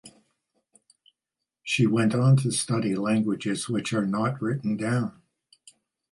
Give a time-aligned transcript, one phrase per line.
[1.61, 5.21] She went on to study languages which are not written down.